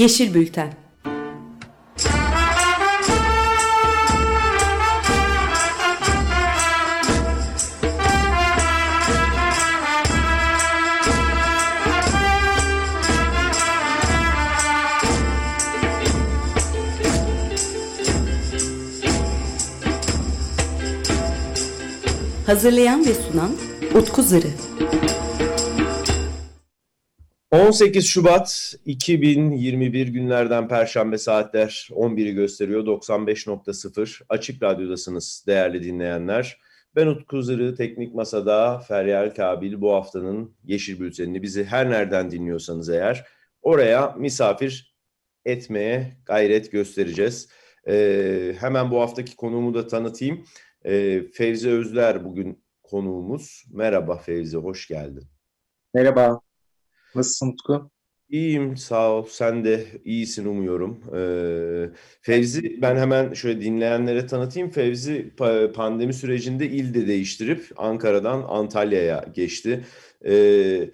[0.00, 0.72] Yeşil Bülten
[22.46, 23.50] Hazırlayan ve sunan
[23.94, 24.69] Utku Zırı.
[27.50, 32.86] 18 Şubat 2021 günlerden Perşembe saatler 11'i gösteriyor.
[32.86, 36.60] 95.0 Açık Radyo'dasınız değerli dinleyenler.
[36.96, 42.88] Ben Utku Zırı, Teknik Masa'da Feryal Kabil bu haftanın Yeşil Bülteni'ni bizi her nereden dinliyorsanız
[42.88, 43.26] eğer
[43.62, 44.96] oraya misafir
[45.44, 47.48] etmeye gayret göstereceğiz.
[47.88, 50.44] Ee, hemen bu haftaki konuğumu da tanıtayım.
[50.84, 53.64] E, Fevzi Özler bugün konuğumuz.
[53.72, 55.24] Merhaba Fevzi, hoş geldin.
[55.94, 56.40] Merhaba,
[57.14, 57.90] nasılsın Utku?
[58.28, 59.26] İyiyim, sağ ol.
[59.30, 61.02] Sen de iyisin umuyorum.
[61.16, 61.90] Ee,
[62.22, 64.70] Fevzi, ben hemen şöyle dinleyenlere tanıtayım.
[64.70, 65.34] Fevzi
[65.74, 69.84] pandemi sürecinde il de değiştirip Ankara'dan Antalya'ya geçti.
[70.26, 70.90] Ee,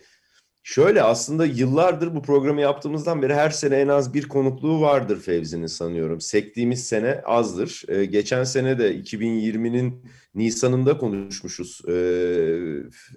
[0.69, 5.67] Şöyle aslında yıllardır bu programı yaptığımızdan beri her sene en az bir konukluğu vardır Fevzi'nin
[5.67, 6.21] sanıyorum.
[6.21, 7.83] Sektiğimiz sene azdır.
[7.89, 11.93] Ee, geçen sene de 2020'nin Nisan'ında konuşmuşuz e,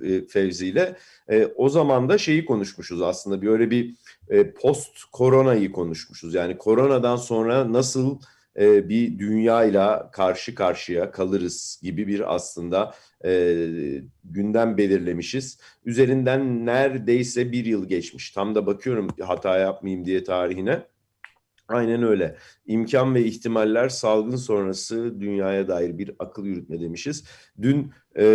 [0.01, 0.95] e, Fevzi ile.
[1.29, 3.41] E, o zaman da şeyi konuşmuşuz aslında.
[3.41, 3.95] Böyle bir
[4.29, 6.33] e, post koronayı konuşmuşuz.
[6.33, 8.19] Yani koronadan sonra nasıl
[8.59, 12.93] e, bir dünyayla karşı karşıya kalırız gibi bir aslında
[13.25, 13.55] e,
[14.23, 15.59] gündem belirlemişiz.
[15.85, 18.31] Üzerinden neredeyse bir yıl geçmiş.
[18.31, 20.83] Tam da bakıyorum hata yapmayayım diye tarihine.
[21.67, 22.35] Aynen öyle.
[22.65, 27.23] İmkan ve ihtimaller salgın sonrası dünyaya dair bir akıl yürütme demişiz.
[27.61, 28.25] Dün e,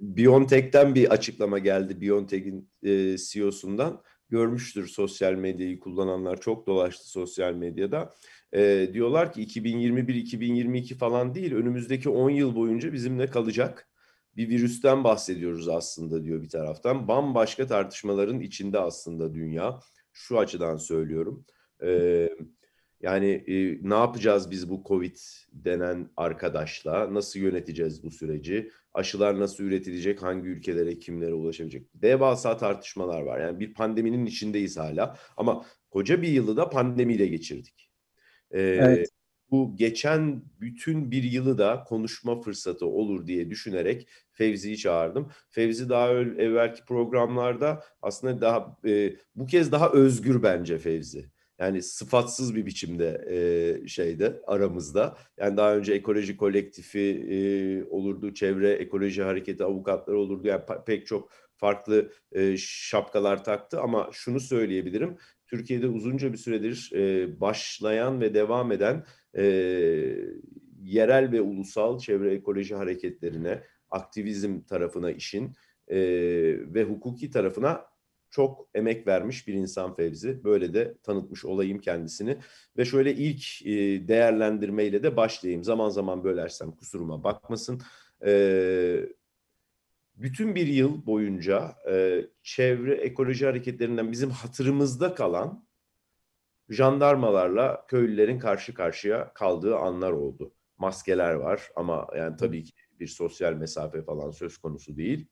[0.00, 2.00] BioNTech'ten bir açıklama geldi.
[2.00, 4.02] BioNTech'in e, CEO'sundan.
[4.28, 8.14] Görmüştür sosyal medyayı kullananlar çok dolaştı sosyal medyada.
[8.54, 13.90] E, diyorlar ki 2021-2022 falan değil önümüzdeki 10 yıl boyunca bizimle kalacak
[14.36, 17.08] bir virüsten bahsediyoruz aslında diyor bir taraftan.
[17.08, 19.80] Bambaşka tartışmaların içinde aslında dünya.
[20.12, 21.44] Şu açıdan söylüyorum.
[21.82, 22.30] Ee,
[23.00, 25.16] yani e, ne yapacağız biz bu Covid
[25.52, 27.14] denen arkadaşla?
[27.14, 28.70] Nasıl yöneteceğiz bu süreci?
[28.94, 30.22] Aşılar nasıl üretilecek?
[30.22, 31.88] Hangi ülkelere, kimlere ulaşabilecek?
[31.94, 33.40] Devasa tartışmalar var.
[33.40, 35.16] Yani bir pandeminin içindeyiz hala.
[35.36, 37.89] Ama koca bir yılı da pandemiyle geçirdik.
[38.50, 39.08] Ee, evet
[39.50, 45.30] bu geçen bütün bir yılı da konuşma fırsatı olur diye düşünerek Fevzi'yi çağırdım.
[45.50, 51.30] Fevzi daha evvelki programlarda aslında daha e, bu kez daha özgür bence Fevzi.
[51.58, 55.16] Yani sıfatsız bir biçimde e, şeyde aramızda.
[55.38, 60.48] Yani daha önce ekoloji kolektifi e, olurdu, çevre ekoloji hareketi avukatları olurdu.
[60.48, 65.18] Yani pek çok farklı e, şapkalar taktı ama şunu söyleyebilirim.
[65.50, 69.04] Türkiye'de uzunca bir süredir e, başlayan ve devam eden
[69.36, 69.42] e,
[70.82, 75.52] yerel ve ulusal çevre ekoloji hareketlerine, aktivizm tarafına işin
[75.88, 75.98] e,
[76.74, 77.90] ve hukuki tarafına
[78.30, 80.44] çok emek vermiş bir insan Fevzi.
[80.44, 82.38] Böyle de tanıtmış olayım kendisini.
[82.76, 85.64] Ve şöyle ilk e, değerlendirmeyle de başlayayım.
[85.64, 87.82] Zaman zaman bölersem kusuruma bakmasın.
[88.26, 88.32] E,
[90.22, 95.66] bütün bir yıl boyunca e, çevre ekoloji hareketlerinden bizim hatırımızda kalan
[96.68, 100.54] jandarmalarla köylülerin karşı karşıya kaldığı anlar oldu.
[100.78, 105.28] Maskeler var ama yani tabii ki bir sosyal mesafe falan söz konusu değil.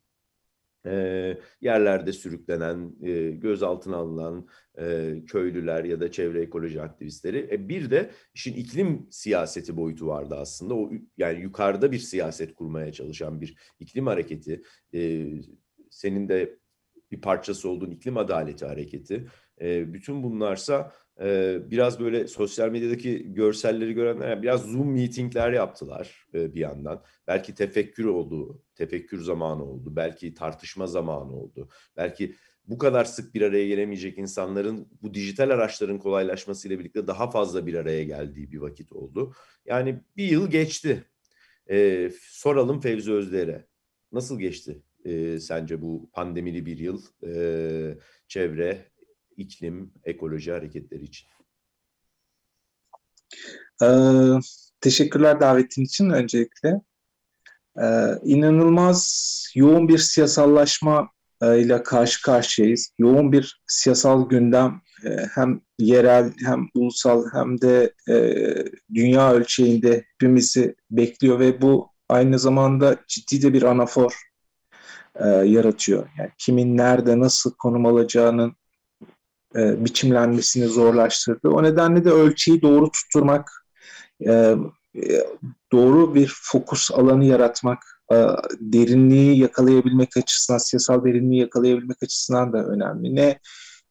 [0.85, 4.47] E, yerlerde sürüklenen, e, gözaltına alınan
[4.79, 7.49] e, köylüler ya da çevre ekoloji aktivistleri.
[7.51, 10.73] E, bir de işin iklim siyaseti boyutu vardı aslında.
[10.73, 14.61] O yani yukarıda bir siyaset kurmaya çalışan bir iklim hareketi.
[14.93, 15.31] E,
[15.89, 16.59] senin de
[17.11, 19.27] bir parçası olduğun iklim adaleti hareketi.
[19.61, 20.91] E, bütün bunlarsa
[21.21, 27.03] e, biraz böyle sosyal medyadaki görselleri görenler yani biraz Zoom meetingler yaptılar e, bir yandan.
[27.27, 29.95] Belki tefekkür oldu, tefekkür zamanı oldu.
[29.95, 31.69] Belki tartışma zamanı oldu.
[31.97, 32.35] Belki
[32.67, 37.73] bu kadar sık bir araya gelemeyecek insanların bu dijital araçların kolaylaşmasıyla birlikte daha fazla bir
[37.73, 39.33] araya geldiği bir vakit oldu.
[39.65, 41.03] Yani bir yıl geçti.
[41.69, 43.65] E, soralım Fevzi Özder'e.
[44.11, 48.85] Nasıl geçti e, sence bu pandemili bir yıl e, çevre,
[49.39, 51.27] iklim, ekoloji hareketleri için.
[53.83, 53.87] Ee,
[54.81, 56.81] teşekkürler davetin için öncelikle.
[57.81, 61.09] Ee, inanılmaz yoğun bir siyasallaşma
[61.41, 62.93] e, ile karşı karşıyayız.
[62.97, 68.35] Yoğun bir siyasal gündem e, hem yerel hem ulusal hem de e,
[68.93, 74.13] dünya ölçeğinde hepimizi bekliyor ve bu aynı zamanda ciddi de bir anafor
[75.15, 76.09] e, yaratıyor.
[76.17, 78.55] Yani kimin nerede nasıl konum alacağının
[79.55, 81.49] e, biçimlenmesini zorlaştırdı.
[81.49, 83.51] O nedenle de ölçeği doğru tutturmak,
[84.27, 84.55] e,
[84.95, 85.25] e,
[85.71, 87.79] doğru bir fokus alanı yaratmak,
[88.11, 88.15] e,
[88.59, 93.15] derinliği yakalayabilmek açısından, siyasal derinliği yakalayabilmek açısından da önemli.
[93.15, 93.39] Ne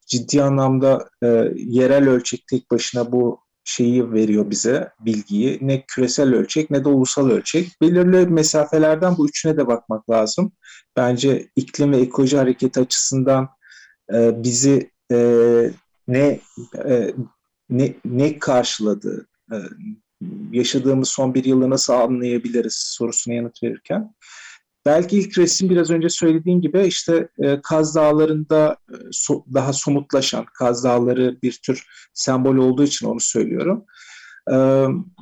[0.06, 5.58] ciddi anlamda e, yerel ölçek tek başına bu şeyi veriyor bize bilgiyi.
[5.62, 7.80] Ne küresel ölçek ne de ulusal ölçek.
[7.82, 10.52] Belirli mesafelerden bu üçüne de bakmak lazım.
[10.96, 13.48] Bence iklim ve ekoloji hareketi açısından
[14.14, 15.70] e, bizi e,
[16.08, 16.40] ne
[16.84, 17.14] e,
[17.70, 19.56] ne ne karşıladı, e,
[20.52, 24.14] yaşadığımız son bir yılı nasıl anlayabiliriz sorusuna yanıt verirken.
[24.86, 30.46] Belki ilk resim biraz önce söylediğim gibi işte e, Kaz Dağları'nda e, so, daha somutlaşan,
[30.58, 33.84] Kaz Dağları bir tür sembol olduğu için onu söylüyorum.
[34.50, 34.56] E,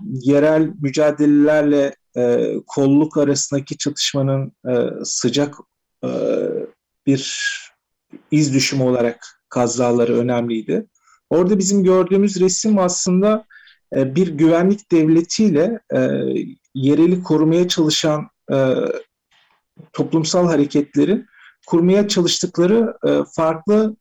[0.03, 5.55] yerel mücadelelerle e, kolluk arasındaki çatışmanın e, sıcak
[6.05, 6.11] e,
[7.07, 7.47] bir
[8.31, 10.87] iz düşümü olarak Kaz Dağları önemliydi.
[11.31, 13.45] Orada bizim gördüğümüz resim aslında
[13.97, 16.01] e, bir güvenlik devletiyle e,
[16.75, 18.75] yereli korumaya çalışan e,
[19.93, 21.27] toplumsal hareketlerin
[21.67, 22.97] kurmaya çalıştıkları
[23.33, 23.97] farklı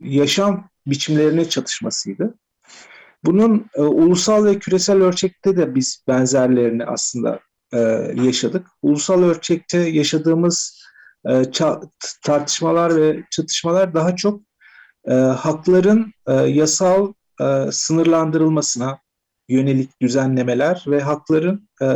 [0.00, 2.34] yaşam biçimlerine çatışmasıydı.
[3.24, 7.40] Bunun e, ulusal ve küresel ölçekte de biz benzerlerini aslında
[7.72, 7.78] e,
[8.14, 8.66] yaşadık.
[8.82, 10.81] Ulusal ölçekte yaşadığımız
[11.28, 11.42] e,
[12.24, 14.40] tartışmalar ve çatışmalar daha çok
[15.08, 18.98] e, hakların e, yasal e, sınırlandırılmasına
[19.48, 21.88] yönelik düzenlemeler ve hakların e,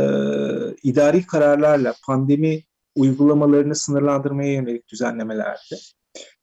[0.83, 2.63] idari kararlarla pandemi
[2.95, 5.75] uygulamalarını sınırlandırmaya yönelik düzenlemelerdi.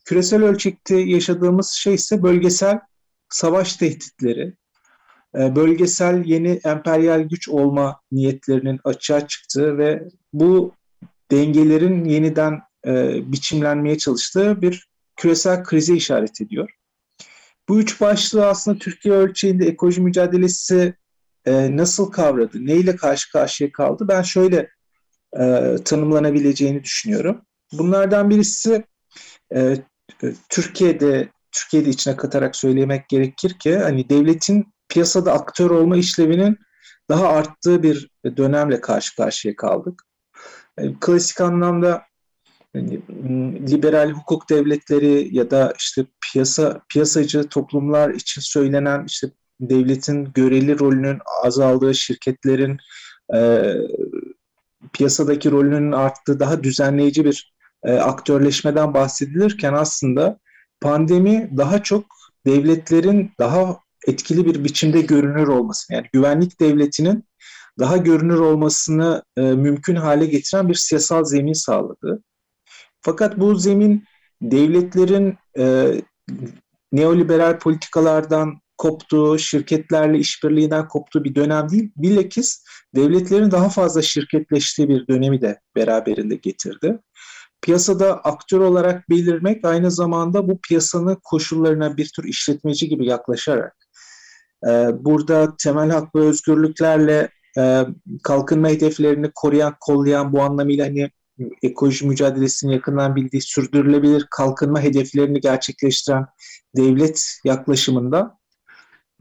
[0.05, 2.81] Küresel ölçekte yaşadığımız şey ise bölgesel
[3.29, 4.55] savaş tehditleri,
[5.39, 10.73] e, bölgesel yeni emperyal güç olma niyetlerinin açığa çıktığı ve bu
[11.31, 16.71] dengelerin yeniden e, biçimlenmeye çalıştığı bir küresel krize işaret ediyor.
[17.69, 20.95] Bu üç başlığı aslında Türkiye ölçeğinde ekoloji mücadelesi
[21.45, 24.71] e, nasıl kavradı, neyle karşı karşıya kaldı ben şöyle
[25.41, 27.43] e, tanımlanabileceğini düşünüyorum.
[27.73, 28.85] Bunlardan birisi
[29.55, 29.77] e,
[30.49, 36.59] Türkiye'de Türkiye'de içine katarak söylemek gerekir ki hani devletin piyasada aktör olma işlevinin
[37.09, 40.03] daha arttığı bir dönemle karşı karşıya kaldık.
[40.79, 42.03] E, klasik anlamda
[42.75, 43.01] yani,
[43.71, 49.31] liberal hukuk devletleri ya da işte piyasa piyasacı toplumlar için söylenen işte
[49.61, 52.79] devletin göreli rolünün azaldığı, şirketlerin
[53.35, 53.73] e,
[54.93, 57.55] piyasadaki rolünün arttığı daha düzenleyici bir
[57.85, 60.39] e, aktörleşmeden bahsedilirken aslında
[60.81, 62.05] pandemi daha çok
[62.47, 67.25] devletlerin daha etkili bir biçimde görünür olması, yani güvenlik devletinin
[67.79, 72.23] daha görünür olmasını e, mümkün hale getiren bir siyasal zemin sağladı.
[73.05, 74.05] Fakat bu zemin
[74.43, 75.95] devletlerin e,
[76.93, 81.93] neoliberal politikalardan koptuğu, şirketlerle işbirliğinden koptuğu bir dönem değil.
[81.97, 82.65] Bilakis
[82.95, 86.99] devletlerin daha fazla şirketleştiği bir dönemi de beraberinde getirdi.
[87.63, 93.77] Piyasada aktör olarak belirmek aynı zamanda bu piyasanın koşullarına bir tür işletmeci gibi yaklaşarak
[94.67, 94.71] e,
[95.05, 97.29] burada temel hak ve özgürlüklerle
[97.59, 97.87] e,
[98.23, 101.11] kalkınma hedeflerini koruyan, kollayan bu anlamıyla hani
[101.63, 106.27] ekoloji mücadelesini yakından bildiği sürdürülebilir kalkınma hedeflerini gerçekleştiren
[106.77, 108.39] devlet yaklaşımında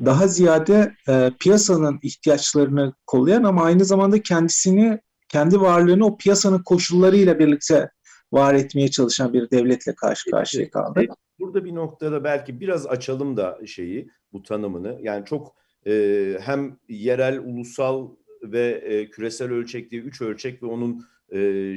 [0.06, 7.40] daha ziyade e, piyasanın ihtiyaçlarını kollayan ama aynı zamanda kendisini, kendi varlığını o piyasanın koşullarıyla
[7.40, 7.90] birlikte
[8.32, 11.06] var etmeye çalışan bir devletle karşı karşıya kaldı.
[11.40, 15.00] Burada bir noktada belki biraz açalım da şeyi, bu tanımını.
[15.02, 15.56] Yani çok
[15.88, 18.10] e, hem yerel, ulusal
[18.44, 21.06] ve e, küresel ölçek diye üç ölçek ve onun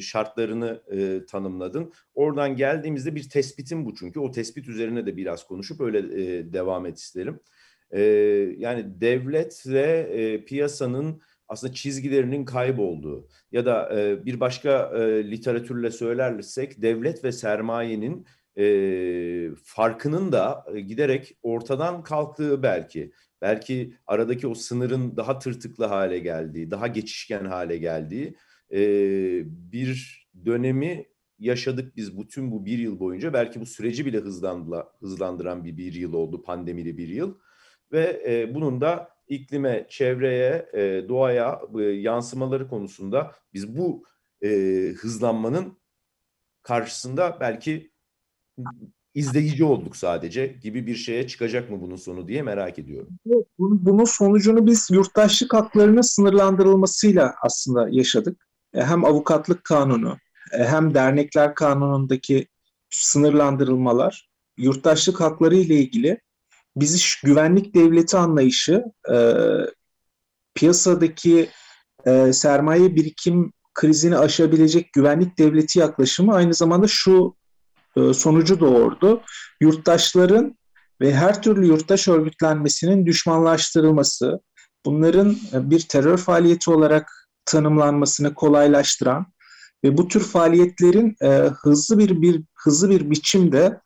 [0.01, 1.93] şartlarını e, tanımladın.
[2.15, 4.21] Oradan geldiğimizde bir tespitim bu çünkü.
[4.21, 7.41] O tespit üzerine de biraz konuşup öyle e, devam et isterim.
[7.91, 8.03] E,
[8.59, 9.83] yani devlet ve
[10.13, 17.33] e, piyasanın aslında çizgilerinin kaybolduğu ya da e, bir başka e, literatürle söylersek devlet ve
[17.33, 18.27] sermayenin
[18.59, 23.13] e, farkının da giderek ortadan kalktığı belki.
[23.43, 28.37] Belki aradaki o sınırın daha tırtıklı hale geldiği, daha geçişken hale geldiği
[28.73, 28.81] e,
[29.73, 31.07] bir dönemi
[31.39, 33.33] yaşadık biz bütün bu bir yıl boyunca.
[33.33, 34.19] Belki bu süreci bile
[35.01, 37.35] hızlandıran bir bir yıl oldu, pandemili bir yıl.
[37.93, 44.05] Ve e, bunun da iklime, çevreye, e, doğaya e, yansımaları konusunda biz bu
[44.43, 44.49] e,
[44.99, 45.79] hızlanmanın
[46.63, 47.93] karşısında belki
[49.15, 53.09] izleyici olduk sadece gibi bir şeye çıkacak mı bunun sonu diye merak ediyorum.
[53.59, 58.46] Bunun sonucunu biz yurttaşlık haklarının sınırlandırılmasıyla aslında yaşadık.
[58.77, 60.19] E, hem avukatlık kanunu
[60.53, 62.47] e, hem dernekler kanunundaki
[62.91, 66.21] sınırlandırılmalar yurttaşlık hakları ile ilgili
[66.77, 69.17] bizi güvenlik devleti anlayışı, e,
[70.55, 71.51] piyasadaki
[72.07, 77.37] e, sermaye birikim krizini aşabilecek güvenlik devleti yaklaşımı aynı zamanda şu
[77.97, 79.23] e, sonucu doğurdu.
[79.61, 80.59] Yurttaşların
[81.01, 84.41] ve her türlü yurttaş örgütlenmesinin düşmanlaştırılması,
[84.87, 87.16] bunların e, bir terör faaliyeti olarak
[87.47, 89.27] tanımlanmasını kolaylaştıran
[89.85, 91.29] ve bu tür faaliyetlerin e,
[91.63, 93.81] hızlı bir bir hızlı bir biçimde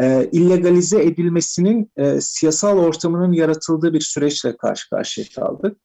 [0.00, 5.76] e, illegalize edilmesinin e, siyasal ortamının yaratıldığı bir süreçle karşı karşıya kaldık.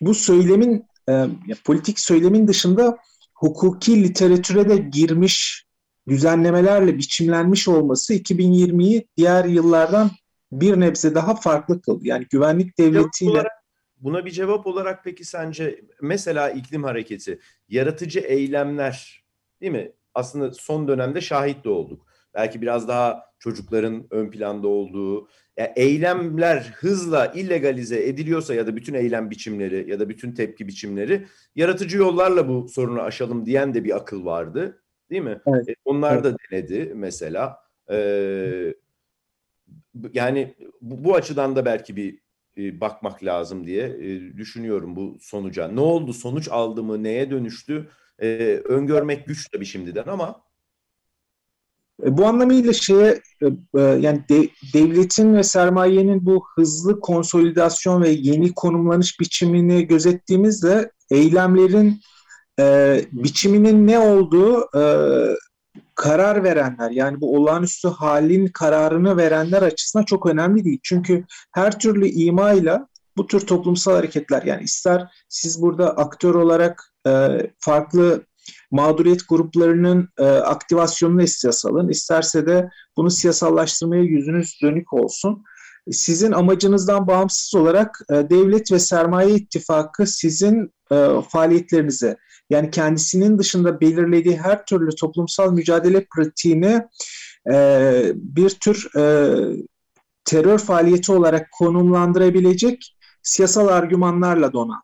[0.00, 1.26] Bu söylemin e,
[1.64, 2.96] politik söylemin dışında
[3.34, 5.64] hukuki literatüre de girmiş
[6.08, 10.10] düzenlemelerle biçimlenmiş olması 2020'yi diğer yıllardan
[10.52, 12.00] bir nebze daha farklı kıldı.
[12.02, 13.44] Yani güvenlik devletiyle
[14.04, 19.24] Buna bir cevap olarak peki sence mesela iklim hareketi, yaratıcı eylemler
[19.60, 19.92] değil mi?
[20.14, 22.06] Aslında son dönemde şahit de olduk.
[22.34, 28.94] Belki biraz daha çocukların ön planda olduğu, yani eylemler hızla illegalize ediliyorsa ya da bütün
[28.94, 33.96] eylem biçimleri ya da bütün tepki biçimleri yaratıcı yollarla bu sorunu aşalım diyen de bir
[33.96, 34.82] akıl vardı.
[35.10, 35.40] Değil mi?
[35.46, 35.68] Evet.
[35.68, 36.24] E, onlar evet.
[36.24, 37.58] da denedi mesela.
[37.90, 38.74] Ee,
[40.12, 42.23] yani bu, bu açıdan da belki bir
[42.58, 45.68] e, bakmak lazım diye e, düşünüyorum bu sonuca.
[45.68, 46.12] Ne oldu?
[46.12, 47.02] Sonuç aldı mı?
[47.02, 47.90] Neye dönüştü?
[48.18, 48.26] E,
[48.64, 50.44] öngörmek güç tabii şimdiden ama
[51.98, 53.20] bu anlamıyla şeye
[53.74, 62.00] yani de, devletin ve sermayenin bu hızlı konsolidasyon ve yeni konumlanış biçimini gözettiğimizde eylemlerin
[63.12, 64.68] biçiminin ne olduğu
[65.94, 70.80] karar verenler yani bu olağanüstü halin kararını verenler açısından çok önemli değil.
[70.82, 77.28] Çünkü her türlü imayla bu tür toplumsal hareketler yani ister siz burada aktör olarak e,
[77.58, 78.26] farklı
[78.70, 81.88] mağduriyet gruplarının e, aktivasyonunu esas alın.
[81.88, 85.44] İsterse de bunu siyasallaştırmaya yüzünüz dönük olsun.
[85.90, 92.16] Sizin amacınızdan bağımsız olarak e, devlet ve sermaye ittifakı sizin e, faaliyetlerinize
[92.50, 96.82] yani kendisinin dışında belirlediği her türlü toplumsal mücadele pratiğini
[97.52, 99.34] e, bir tür e,
[100.24, 104.82] terör faaliyeti olarak konumlandırabilecek siyasal argümanlarla donan.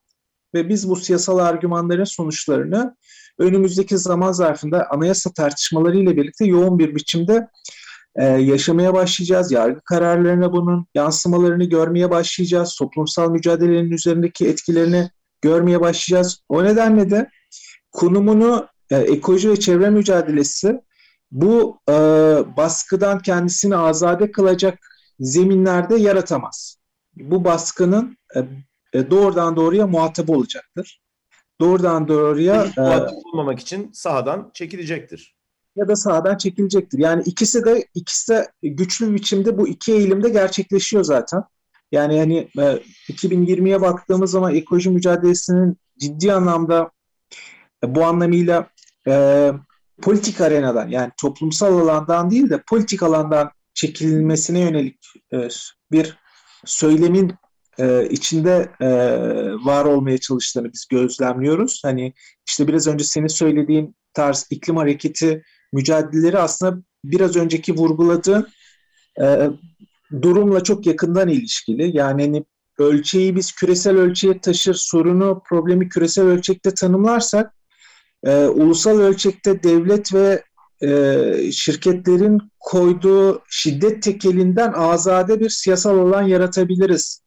[0.54, 2.97] Ve biz bu siyasal argümanların sonuçlarını
[3.38, 7.49] önümüzdeki zaman zarfında anayasa tartışmaları ile birlikte yoğun bir biçimde
[8.17, 9.52] e, yaşamaya başlayacağız.
[9.52, 12.76] Yargı kararlarına bunun yansımalarını görmeye başlayacağız.
[12.79, 15.11] Toplumsal mücadelenin üzerindeki etkilerini
[15.43, 16.43] görmeye başlayacağız.
[16.49, 17.31] O nedenle de
[17.93, 20.81] konumunu e, ekoloji ve çevre mücadelesi
[21.31, 21.93] bu e,
[22.57, 24.79] baskıdan kendisini azade kılacak
[25.21, 26.76] zeminlerde yaratamaz.
[27.17, 28.40] Bu baskının e,
[28.93, 31.00] e doğrudan doğruya muhatabı olacaktır
[31.61, 35.37] doğrudan doğruya Hiç muhatap e, olmamak için sahadan çekilecektir.
[35.80, 36.99] Ya da sahadan çekilecektir.
[36.99, 41.42] Yani ikisi de ikisi de güçlü biçimde bu iki eğilimde gerçekleşiyor zaten.
[41.92, 46.90] Yani hani e, 2020'ye baktığımız zaman ekoloji mücadelesinin ciddi anlamda
[47.84, 48.68] e, bu anlamıyla
[49.08, 49.52] e,
[50.02, 54.99] politik arenadan yani toplumsal alandan değil de politik alandan çekilmesine yönelik
[55.32, 55.49] e,
[55.92, 56.18] bir
[56.64, 57.34] söylemin
[57.78, 58.88] e, içinde e,
[59.64, 61.80] var olmaya çalıştığını biz gözlemliyoruz.
[61.84, 62.14] Hani
[62.49, 65.42] işte biraz önce senin söylediğin tarz iklim hareketi
[65.73, 68.49] mücadeleleri aslında biraz önceki vurguladığın
[69.21, 69.50] e,
[70.23, 71.97] durumla çok yakından ilişkili.
[71.97, 72.45] Yani hani
[72.79, 77.55] ölçeği biz küresel ölçeğe taşır, sorunu, problemi küresel ölçekte tanımlarsak
[78.25, 80.43] e, ulusal ölçekte devlet ve
[80.83, 87.23] e, şirketlerin koyduğu şiddet tekelinden azade bir siyasal alan yaratabiliriz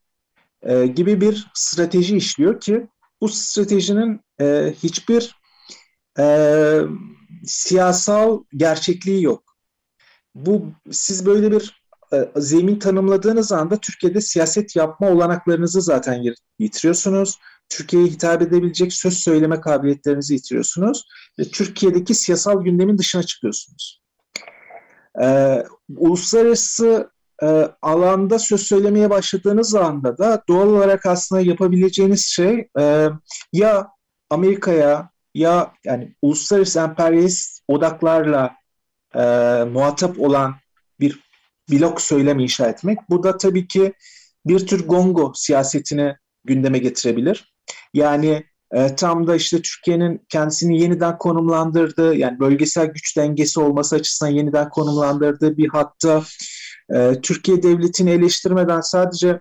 [0.62, 2.88] e, gibi bir strateji işliyor ki
[3.22, 5.36] bu stratejinin e, hiçbir
[6.20, 6.26] e,
[7.46, 9.44] siyasal gerçekliği yok.
[10.36, 11.84] Bu siz böyle bir
[12.14, 16.24] e, zemin tanımladığınız anda Türkiye'de siyaset yapma olanaklarınızı zaten
[16.60, 17.40] yitiriyorsunuz.
[17.70, 21.06] Türkiye'ye hitap edebilecek söz söyleme kabiliyetlerinizi yitiriyorsunuz
[21.40, 24.02] ve Türkiye'deki siyasal gündemin dışına çıkıyorsunuz.
[25.22, 25.64] Ee,
[25.96, 27.10] uluslararası
[27.44, 33.10] e, alanda söz söylemeye başladığınız anda da doğal olarak aslında yapabileceğiniz şey e,
[33.54, 33.88] ya
[34.30, 38.56] Amerika'ya ya yani uluslararası emperyalist odaklarla
[39.16, 39.20] e,
[39.64, 40.56] muhatap olan
[41.00, 41.20] bir
[41.72, 43.00] blok söylemi inşa etmek.
[43.10, 43.94] Bu da tabii ki
[44.46, 47.54] bir tür gongo siyasetini gündeme getirebilir.
[47.94, 54.32] Yani e, tam da işte Türkiye'nin kendisini yeniden konumlandırdığı yani bölgesel güç dengesi olması açısından
[54.32, 56.24] yeniden konumlandırdığı bir hatta
[56.96, 59.40] e, Türkiye devletini eleştirmeden sadece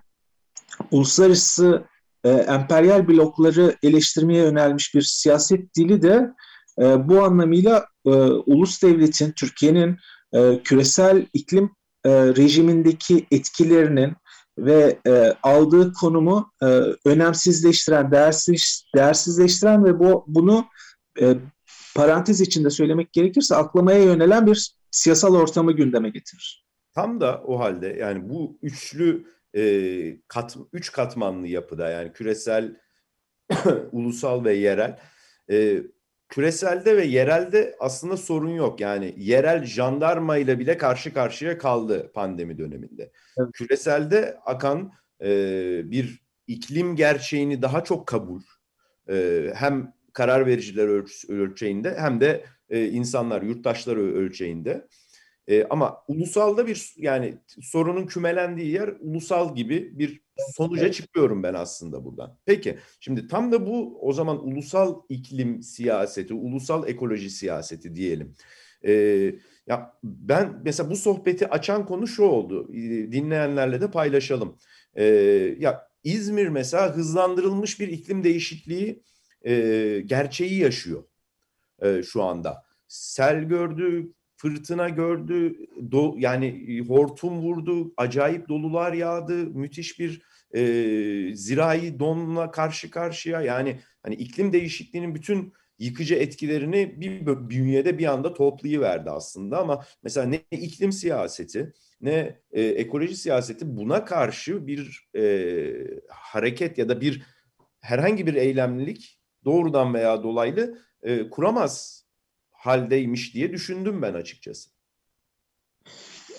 [0.91, 1.83] uluslararası
[2.23, 6.31] e, emperyal blokları eleştirmeye yönelmiş bir siyaset dili de
[6.81, 8.09] e, bu anlamıyla e,
[8.45, 9.97] ulus devletin, Türkiye'nin
[10.33, 11.71] e, küresel iklim
[12.05, 14.13] e, rejimindeki etkilerinin
[14.57, 16.65] ve e, aldığı konumu e,
[17.05, 20.65] önemsizleştiren, değersiz, değersizleştiren ve bu bunu
[21.21, 21.37] e,
[21.95, 26.65] parantez içinde söylemek gerekirse aklamaya yönelen bir siyasal ortamı gündeme getirir.
[26.95, 29.25] Tam da o halde yani bu üçlü
[29.55, 32.75] e, kat, üç katmanlı yapıda yani küresel,
[33.91, 34.99] ulusal ve yerel
[35.51, 35.83] e,
[36.29, 38.79] küreselde ve yerelde aslında sorun yok.
[38.79, 43.11] Yani yerel jandarma ile bile karşı karşıya kaldı pandemi döneminde.
[43.37, 43.49] Evet.
[43.53, 44.91] Küreselde akan
[45.21, 45.31] e,
[45.91, 48.41] bir iklim gerçeğini daha çok kabul
[49.09, 54.87] e, hem karar vericiler ölç ölçeğinde hem de e, insanlar, yurttaşlar ölçeğinde.
[55.47, 60.21] E, ama ulusalda bir yani sorunun kümelendiği yer ulusal gibi bir
[60.55, 62.37] sonuca çıkıyorum ben aslında buradan.
[62.45, 68.35] Peki şimdi tam da bu o zaman ulusal iklim siyaseti, ulusal ekoloji siyaseti diyelim.
[68.85, 68.91] E,
[69.67, 72.73] ya ben mesela bu sohbeti açan konu şu oldu.
[73.11, 74.57] Dinleyenlerle de paylaşalım.
[74.95, 75.03] E,
[75.59, 79.03] ya İzmir mesela hızlandırılmış bir iklim değişikliği
[79.45, 79.53] e,
[80.05, 81.03] gerçeği yaşıyor
[81.81, 82.63] e, şu anda.
[82.87, 85.55] Sel gördü, fırtına gördü,
[85.91, 90.21] do, yani hortum vurdu, acayip dolular yağdı, müthiş bir
[90.55, 90.61] e,
[91.35, 93.41] zirai donla karşı karşıya.
[93.41, 100.27] Yani hani iklim değişikliğinin bütün yıkıcı etkilerini bir bünyede bir anda toplayıverdi aslında ama mesela
[100.27, 105.23] ne iklim siyaseti ne e, ekoloji siyaseti buna karşı bir e,
[106.09, 107.23] hareket ya da bir
[107.81, 112.02] herhangi bir eylemlilik doğrudan veya dolaylı e, kuramaz
[112.65, 114.69] haldeymiş diye düşündüm ben açıkçası.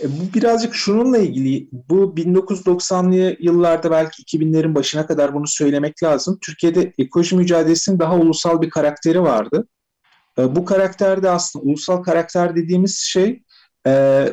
[0.03, 1.69] E, bu birazcık şununla ilgili.
[1.73, 6.39] Bu 1990'lı yıllarda belki 2000'lerin başına kadar bunu söylemek lazım.
[6.43, 9.69] Türkiye'de ekoloji mücadelesinin daha ulusal bir karakteri vardı.
[10.39, 13.43] E, bu karakterde aslında ulusal karakter dediğimiz şey
[13.87, 14.29] e,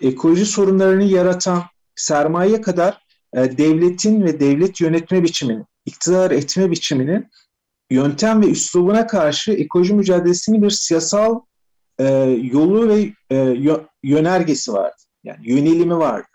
[0.00, 1.62] ekoloji sorunlarını yaratan
[1.96, 7.28] sermaye kadar devletin ve devlet yönetme biçiminin, iktidar etme biçiminin
[7.90, 11.40] yöntem ve üslubuna karşı ekoloji mücadelesinin bir siyasal
[11.98, 12.06] e,
[12.52, 13.36] yolu ve e,
[14.02, 15.02] yönergesi vardı.
[15.24, 16.28] Yani yönelimi vardı.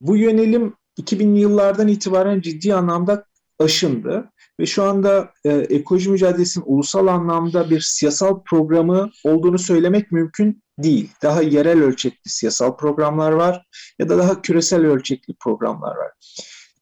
[0.00, 3.24] Bu yönelim 2000'li yıllardan itibaren ciddi anlamda
[3.58, 10.62] aşındı ve şu anda e, ekoloji mücadelesinin ulusal anlamda bir siyasal programı olduğunu söylemek mümkün
[10.78, 11.10] değil.
[11.22, 13.66] Daha yerel ölçekli siyasal programlar var
[13.98, 16.12] ya da daha küresel ölçekli programlar var.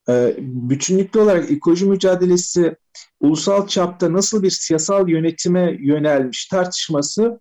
[0.08, 2.76] E, bütünlüklü olarak ekoloji mücadelesi
[3.20, 7.40] ulusal çapta nasıl bir siyasal yönetime yönelmiş tartışması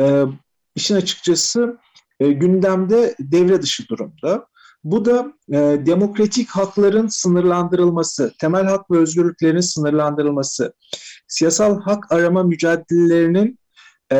[0.00, 0.24] e,
[0.74, 1.78] işin açıkçası
[2.20, 4.46] e, gündemde devre dışı durumda.
[4.84, 10.72] Bu da e, demokratik hakların sınırlandırılması, temel hak ve özgürlüklerin sınırlandırılması,
[11.28, 13.58] siyasal hak arama mücadelelerinin
[14.12, 14.16] e,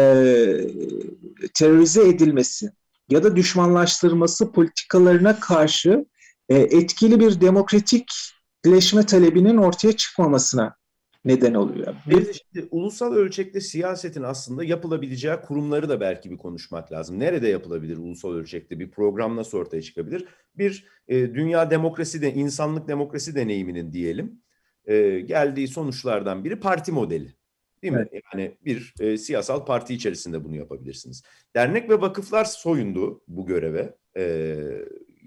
[1.55, 2.71] terörize edilmesi
[3.11, 6.05] ya da düşmanlaştırması politikalarına karşı
[6.49, 10.77] etkili bir demokratikleşme talebinin ortaya çıkmamasına
[11.25, 11.95] neden oluyor.
[12.07, 17.19] Bir de şimdi ulusal ölçekte siyasetin aslında yapılabileceği kurumları da belki bir konuşmak lazım.
[17.19, 20.25] Nerede yapılabilir ulusal ölçekte bir program nasıl ortaya çıkabilir?
[20.55, 24.43] Bir e, dünya demokrasi de insanlık demokrasi deneyiminin diyelim
[24.85, 27.35] e, geldiği sonuçlardan biri parti modeli.
[27.83, 28.07] Değil mi?
[28.13, 28.23] Evet.
[28.35, 31.23] Yani bir e, siyasal parti içerisinde bunu yapabilirsiniz.
[31.57, 33.97] Dernek ve vakıflar soyundu bu göreve.
[34.17, 34.57] E,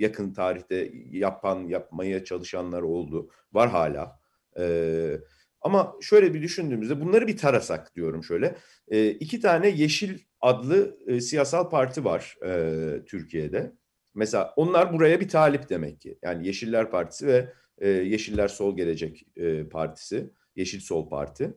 [0.01, 3.29] yakın tarihte yapan, yapmaya çalışanlar oldu.
[3.53, 4.19] Var hala.
[4.55, 5.23] Evet
[5.61, 8.55] ama şöyle bir düşündüğümüzde bunları bir tarasak diyorum şöyle.
[8.87, 13.73] E, iki tane Yeşil adlı e, siyasal parti var e, Türkiye'de.
[14.15, 16.19] Mesela onlar buraya bir talip demek ki.
[16.23, 21.53] Yani Yeşiller Partisi ve e, Yeşiller Sol Gelecek e, Partisi, Yeşil Sol Parti.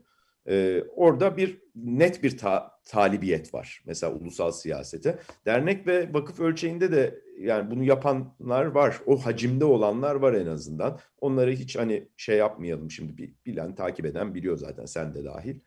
[0.49, 5.19] E, orada bir net bir ta, talibiyet var mesela ulusal siyasete.
[5.47, 9.01] Dernek ve vakıf ölçeğinde de yani bunu yapanlar var.
[9.07, 10.99] O hacimde olanlar var en azından.
[11.21, 15.61] Onları hiç hani şey yapmayalım şimdi bilen, takip eden biliyor zaten sen de dahil.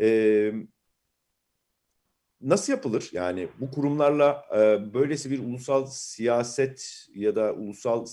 [0.00, 0.52] Ee,
[2.40, 3.10] nasıl yapılır?
[3.12, 8.06] Yani bu kurumlarla e, böylesi bir ulusal siyaset ya da ulusal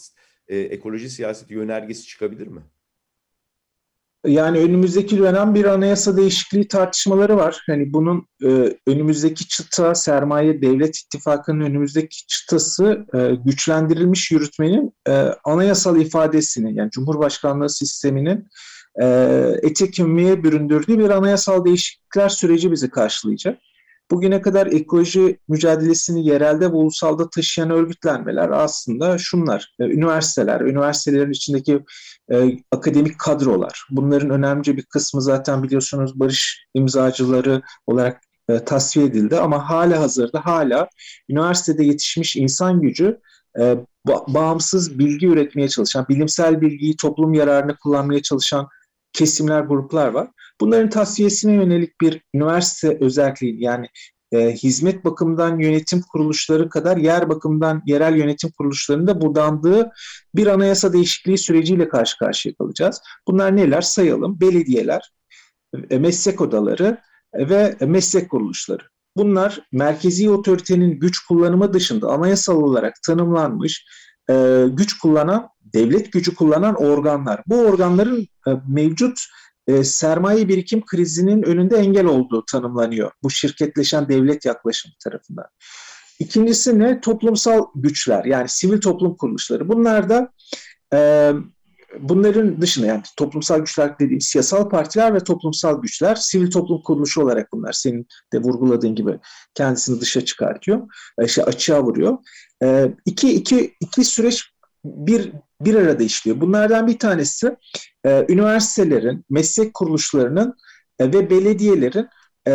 [0.47, 2.62] e, ekoloji siyaseti yönergesi çıkabilir mi?
[4.25, 7.63] Yani önümüzdeki dönem bir anayasa değişikliği tartışmaları var.
[7.67, 15.12] Hani bunun e, önümüzdeki çıta sermaye devlet ittifakının önümüzdeki çıtası e, güçlendirilmiş yürütmenin e,
[15.43, 18.47] anayasal ifadesini yani Cumhurbaşkanlığı sisteminin
[19.01, 19.05] e,
[19.62, 23.57] etik kimliğe büründürdüğü bir anayasal değişiklikler süreci bizi karşılayacak.
[24.12, 29.76] Bugüne kadar ekoloji mücadelesini yerelde ve ulusalda taşıyan örgütlenmeler aslında şunlar.
[29.80, 31.84] E, üniversiteler, üniversitelerin içindeki
[32.32, 33.88] e, akademik kadrolar.
[33.89, 40.45] Bunların önemli bir kısmı zaten biliyorsunuz barış imzacıları olarak e, tasfiye edildi ama hala hazırda
[40.45, 40.88] hala
[41.30, 43.19] üniversitede yetişmiş insan gücü
[44.08, 48.67] bağımsız bilgi üretmeye çalışan, bilimsel bilgiyi toplum yararını kullanmaya çalışan
[49.13, 50.28] kesimler, gruplar var.
[50.62, 53.88] Bunların tasfiyesine yönelik bir üniversite özelliği yani
[54.32, 59.91] e, hizmet bakımından yönetim kuruluşları kadar yer bakımından yerel yönetim kuruluşlarında budandığı
[60.36, 63.02] bir anayasa değişikliği süreciyle karşı karşıya kalacağız.
[63.28, 64.39] Bunlar neler sayalım?
[64.41, 65.12] Belediyeler,
[65.89, 66.97] e, meslek odaları
[67.34, 68.84] e, ve meslek kuruluşları.
[69.17, 73.86] Bunlar merkezi otoritenin güç kullanımı dışında anayasal olarak tanımlanmış
[74.30, 77.43] e, güç kullanan, devlet gücü kullanan organlar.
[77.47, 79.19] Bu organların e, mevcut
[79.67, 85.45] e, sermaye birikim krizinin önünde engel olduğu tanımlanıyor bu şirketleşen devlet yaklaşımı tarafından.
[86.19, 87.02] İkincisi ne?
[87.02, 89.69] Toplumsal güçler yani sivil toplum kuruluşları.
[89.69, 90.32] Bunlar da
[90.93, 91.32] e,
[92.00, 97.52] bunların dışında yani toplumsal güçler dediğim siyasal partiler ve toplumsal güçler sivil toplum kuruluşu olarak
[97.54, 99.19] bunlar senin de vurguladığın gibi
[99.54, 100.82] kendisini dışa çıkartıyor,
[101.26, 102.17] işte açığa vuruyor.
[102.63, 104.43] E, iki, iki, iki süreç
[104.86, 105.32] bir
[105.65, 106.41] bir arada işliyor.
[106.41, 107.56] Bunlardan bir tanesi
[108.06, 110.56] e, üniversitelerin, meslek kuruluşlarının
[111.00, 112.08] e, ve belediyelerin
[112.47, 112.52] e,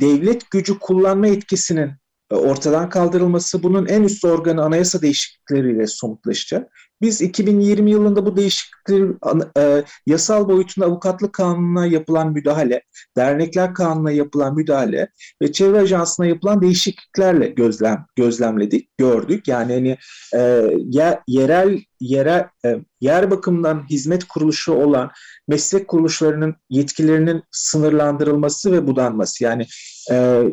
[0.00, 1.90] devlet gücü kullanma etkisinin
[2.30, 6.72] e, ortadan kaldırılması, bunun en üst organı anayasa değişiklikleriyle somutlaşacak.
[7.02, 9.12] Biz 2020 yılında bu değişiklikleri
[9.58, 12.82] e, yasal boyutunda avukatlık kanununa yapılan müdahale,
[13.16, 15.08] dernekler kanununa yapılan müdahale
[15.42, 19.48] ve çevre ajansına yapılan değişikliklerle gözlem gözlemledik, gördük.
[19.48, 19.98] Yani hani
[20.34, 25.10] e, yer, yerel yerel e, yer bakımından hizmet kuruluşu olan
[25.48, 29.66] meslek kuruluşlarının yetkilerinin sınırlandırılması ve budanması yani
[30.10, 30.44] e,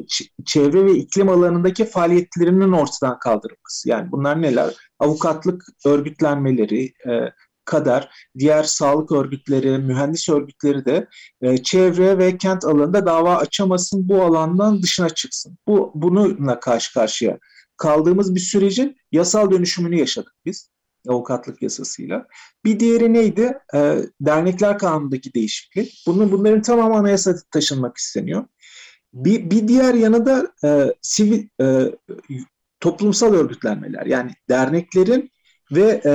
[0.46, 3.90] çevre ve iklim alanındaki faaliyetlerinin ortadan kaldırılması.
[3.90, 4.74] Yani bunlar neler?
[5.00, 7.34] Avukatlık örgütlenmeleri e,
[7.66, 8.10] kadar
[8.40, 11.08] diğer sağlık örgütleri, mühendis örgütleri de
[11.42, 15.58] e, çevre ve kent alanında dava açamasın, bu alandan dışına çıksın.
[15.68, 17.38] Bu bununla karşı karşıya
[17.78, 20.70] kaldığımız bir sürecin yasal dönüşümünü yaşadık biz
[21.08, 22.28] avukatlık yasasıyla.
[22.66, 23.58] Bir diğeri neydi?
[23.76, 26.04] E, dernekler kanunundaki değişiklik.
[26.08, 28.46] Bunun, bunların tamamı anayasa taşınmak isteniyor.
[29.14, 31.96] Bir, bir diğer yanı da e, sivil e,
[32.80, 35.32] toplumsal örgütlenmeler yani derneklerin
[35.72, 36.14] ve e,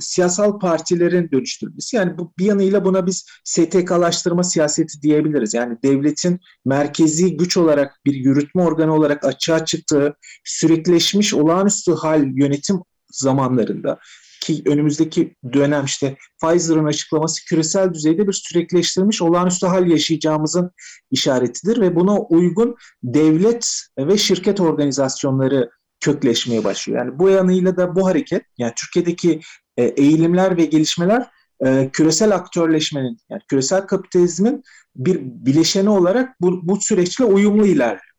[0.00, 1.96] siyasal partilerin dönüştürülmesi.
[1.96, 5.54] Yani bu bir yanıyla buna biz STK'laştırma siyaseti diyebiliriz.
[5.54, 10.14] Yani devletin merkezi güç olarak bir yürütme organı olarak açığa çıktığı
[10.44, 13.98] sürekleşmiş olağanüstü hal yönetim zamanlarında
[14.40, 20.70] ki önümüzdeki dönem işte Pfizer'ın açıklaması küresel düzeyde bir sürekleştirilmiş olağanüstü hal yaşayacağımızın
[21.10, 25.70] işaretidir ve buna uygun devlet ve şirket organizasyonları
[26.00, 26.98] kökleşmeye başlıyor.
[26.98, 29.40] Yani bu yanıyla da bu hareket yani Türkiye'deki
[29.76, 31.30] e, eğilimler ve gelişmeler
[31.66, 34.62] e, küresel aktörleşmenin yani küresel kapitalizmin
[34.96, 38.09] bir bileşeni olarak bu, bu süreçle uyumlu ilerliyor.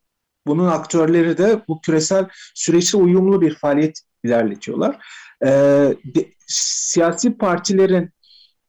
[0.48, 4.98] Bunun aktörleri de bu küresel süreçle uyumlu bir faaliyet ilerletiyorlar.
[5.46, 5.96] E,
[6.48, 8.10] siyasi partilerin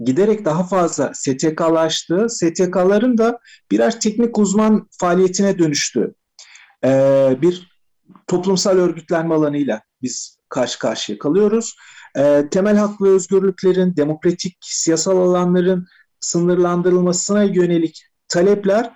[0.05, 3.39] giderek daha fazla STK'laştığı, STK'ların da
[3.71, 6.15] birer teknik uzman faaliyetine dönüştüğü
[6.85, 6.89] e,
[7.43, 7.73] bir
[8.27, 11.77] toplumsal örgütlenme alanıyla biz karşı karşıya kalıyoruz.
[12.19, 15.87] E, temel hak ve özgürlüklerin, demokratik siyasal alanların
[16.21, 18.93] sınırlandırılmasına yönelik talepler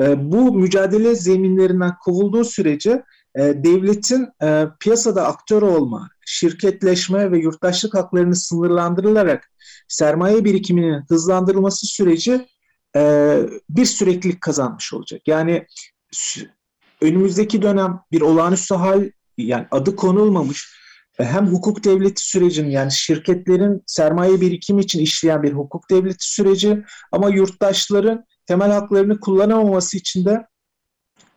[0.00, 8.36] bu mücadele zeminlerinden kovulduğu sürece e, devletin e, piyasada aktör olma, şirketleşme ve yurttaşlık haklarını
[8.36, 9.50] sınırlandırılarak
[9.88, 12.46] sermaye birikiminin hızlandırılması süreci
[12.96, 13.36] e,
[13.68, 15.22] bir süreklilik kazanmış olacak.
[15.26, 15.66] Yani
[17.00, 20.80] önümüzdeki dönem bir olağanüstü hal yani adı konulmamış
[21.18, 27.30] hem hukuk devleti sürecinin yani şirketlerin sermaye birikimi için işleyen bir hukuk devleti süreci ama
[27.30, 30.46] yurttaşların temel haklarını kullanamaması için de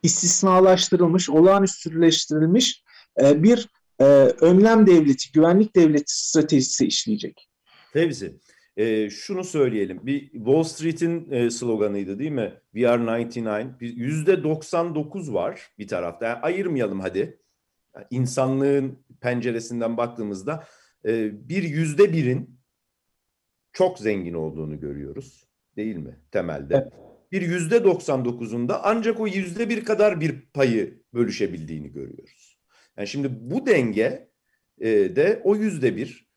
[0.04, 2.84] istisnalaştırılmış, olağanüstüleştirilmiş
[3.22, 4.04] e, bir e,
[4.42, 7.50] önlem devleti, güvenlik devleti stratejisi işleyecek.
[7.94, 8.40] Fevzi,
[8.78, 10.00] e, şunu söyleyelim.
[10.06, 12.54] Bir Wall Street'in e, sloganıydı değil mi?
[12.72, 13.76] We are 99.
[13.82, 16.26] Yüzde 99 var bir tarafta.
[16.26, 17.40] Yani ayırmayalım hadi.
[17.96, 20.68] Yani insanlığın penceresinden baktığımızda
[21.06, 22.60] e, bir yüzde birin
[23.74, 25.48] çok zengin olduğunu görüyoruz.
[25.78, 26.76] Değil mi temelde?
[26.76, 26.94] Evet.
[27.32, 32.58] Bir yüzde 99'unda ancak o yüzde bir kadar bir payı bölüşebildiğini görüyoruz.
[32.98, 34.30] Yani şimdi bu denge
[34.80, 36.30] e, de o yüzde bir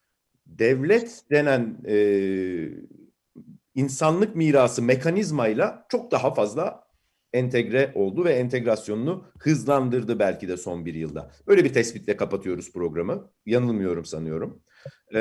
[0.47, 1.99] devlet denen e,
[3.75, 6.87] insanlık mirası mekanizmayla çok daha fazla
[7.33, 11.31] entegre oldu ve entegrasyonunu hızlandırdı belki de son bir yılda.
[11.47, 13.31] Böyle bir tespitle kapatıyoruz programı.
[13.47, 14.63] Yanılmıyorum sanıyorum.
[15.15, 15.21] E,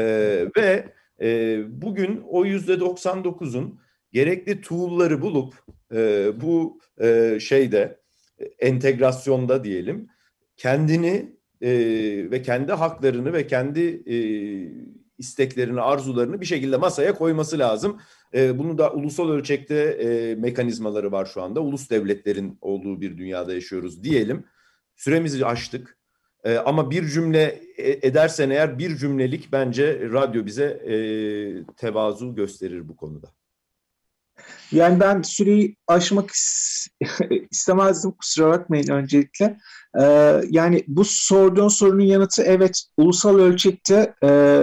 [0.58, 3.80] ve e, bugün o yüzde 99'un
[4.16, 5.54] gerekli tool'ları bulup
[5.94, 8.00] e, bu e, şeyde
[8.60, 10.08] entegrasyonda diyelim
[10.58, 11.72] kendini e,
[12.32, 14.18] ve kendi haklarını ve kendi e,
[15.18, 18.02] isteklerini, arzularını bir şekilde masaya koyması lazım.
[18.34, 21.60] E, bunu da ulusal ölçekte e, mekanizmaları var şu anda.
[21.62, 24.44] Ulus devletlerin olduğu bir dünyada yaşıyoruz diyelim.
[24.96, 25.98] Süremizi aştık.
[26.44, 30.96] E, ama bir cümle e, edersen eğer bir cümlelik bence radyo bize e,
[31.78, 33.28] tevazu gösterir bu konuda.
[34.72, 36.30] Yani ben süreyi aşmak
[37.52, 39.58] istemezdim kusura bakmayın öncelikle.
[40.02, 44.62] Ee, yani bu sorduğun sorunun yanıtı evet ulusal ölçekte e,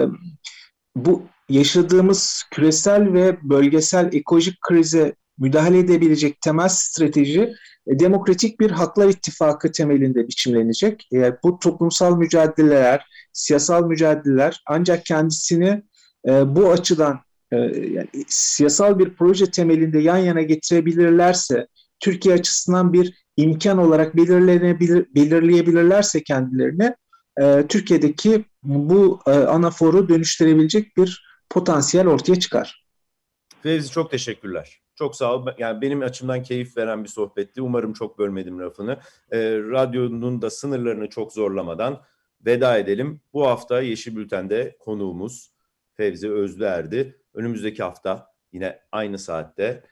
[0.96, 7.54] bu yaşadığımız küresel ve bölgesel ekolojik krize müdahale edebilecek temel strateji
[7.86, 11.08] e, demokratik bir haklar ittifakı temelinde biçimlenecek.
[11.12, 15.82] E, bu toplumsal mücadeleler, siyasal mücadeleler ancak kendisini
[16.28, 17.20] e, bu açıdan
[17.56, 21.66] yani siyasal bir proje temelinde yan yana getirebilirlerse,
[22.00, 26.94] Türkiye açısından bir imkan olarak belirlenebilir, belirleyebilirlerse kendilerini,
[27.40, 32.86] e, Türkiye'deki bu e, anaforu dönüştürebilecek bir potansiyel ortaya çıkar.
[33.62, 34.82] Fevzi çok teşekkürler.
[34.94, 35.46] Çok sağ ol.
[35.58, 37.62] Yani benim açımdan keyif veren bir sohbetti.
[37.62, 38.98] Umarım çok bölmedim lafını.
[39.30, 42.02] E, radyonun da sınırlarını çok zorlamadan
[42.46, 43.20] veda edelim.
[43.32, 45.52] Bu hafta Yeşil Bülten'de konuğumuz
[45.94, 47.21] Fevzi Özlüer'di.
[47.34, 49.84] Önümüzdeki hafta yine aynı saatte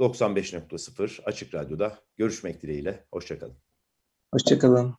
[0.00, 3.06] 95.0 Açık Radyo'da görüşmek dileğiyle.
[3.12, 3.56] Hoşçakalın.
[4.32, 4.94] Hoşçakalın.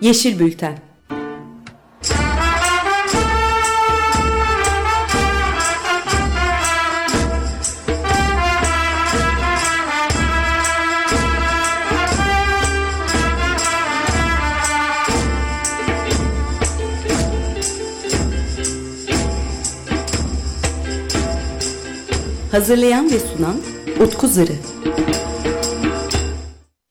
[0.00, 0.93] Yeşil Bülten
[22.54, 23.56] Hazırlayan ve sunan
[24.00, 24.52] Utku Zırı